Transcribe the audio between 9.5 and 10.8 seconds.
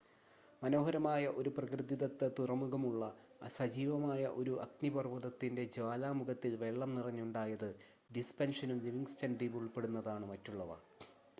ഉൾപ്പെടുന്നതാണ് മറ്റുള്ളവ